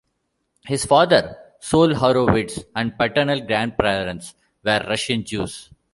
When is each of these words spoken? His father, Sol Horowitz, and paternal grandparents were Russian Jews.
His 0.65 0.83
father, 0.83 1.37
Sol 1.59 1.93
Horowitz, 1.93 2.63
and 2.75 2.97
paternal 2.97 3.39
grandparents 3.41 4.33
were 4.63 4.83
Russian 4.89 5.23
Jews. 5.23 5.69